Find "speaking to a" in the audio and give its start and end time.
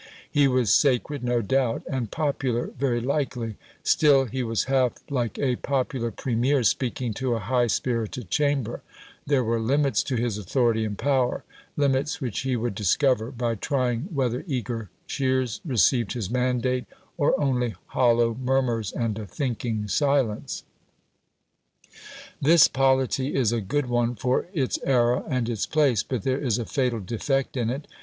6.63-7.39